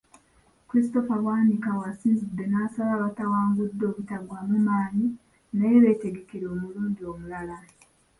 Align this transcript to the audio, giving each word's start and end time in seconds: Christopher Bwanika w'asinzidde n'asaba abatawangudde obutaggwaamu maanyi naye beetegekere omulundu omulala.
Christopher 0.69 1.17
Bwanika 1.23 1.69
w'asinzidde 1.79 2.45
n'asaba 2.47 2.91
abatawangudde 2.95 3.83
obutaggwaamu 3.91 4.57
maanyi 4.67 5.07
naye 5.55 5.75
beetegekere 5.83 6.45
omulundu 6.53 7.01
omulala. 7.11 7.57